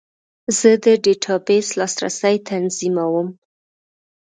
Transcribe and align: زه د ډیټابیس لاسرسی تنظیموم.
زه 0.57 0.69
د 0.83 0.85
ډیټابیس 1.03 1.67
لاسرسی 1.79 2.35
تنظیموم. 2.49 3.27